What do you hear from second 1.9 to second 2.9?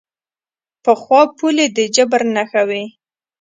جبر نښه وې.